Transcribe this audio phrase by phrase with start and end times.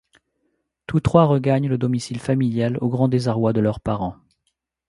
[0.87, 4.15] Tous trois regagnent le domicile familial au grand désarroi de leurs parents...